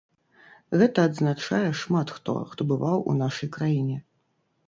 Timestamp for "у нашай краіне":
3.13-3.97